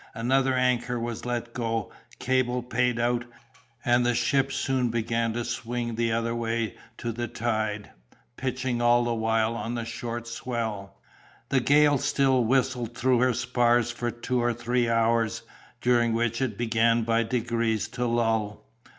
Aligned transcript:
Another 0.15 0.55
anchor 0.55 0.99
was 0.99 1.25
let 1.27 1.53
go, 1.53 1.91
cable 2.17 2.63
paid 2.63 2.99
out, 2.99 3.23
and 3.85 4.03
the 4.03 4.15
ship 4.15 4.51
soon 4.51 4.89
began 4.89 5.31
to 5.33 5.45
swing 5.45 5.93
the 5.93 6.11
other 6.11 6.33
way 6.33 6.75
to 6.97 7.11
the 7.11 7.27
tide, 7.27 7.91
pitching 8.35 8.81
all 8.81 9.03
the 9.03 9.13
while 9.13 9.53
on 9.55 9.75
the 9.75 9.85
short 9.85 10.27
swell. 10.27 10.97
"The 11.49 11.59
gale 11.59 11.99
still 11.99 12.43
whistled 12.43 12.97
through 12.97 13.19
her 13.19 13.33
spars 13.35 13.91
for 13.91 14.09
two 14.09 14.41
or 14.41 14.55
three 14.55 14.89
hours, 14.89 15.43
during 15.81 16.13
which 16.13 16.41
it 16.41 16.57
began 16.57 17.03
by 17.03 17.21
degrees 17.21 17.87
to 17.89 18.07
lull. 18.07 18.63